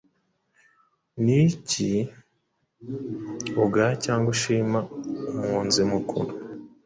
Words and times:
Ni 1.23 1.37
iki 1.49 1.91
ugaya 3.63 3.93
cyangwa 4.05 4.27
ushima 4.35 4.79
umwunzi 5.33 5.81
mukuru, 5.91 6.31